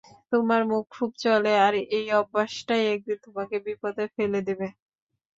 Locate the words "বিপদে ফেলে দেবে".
3.65-4.67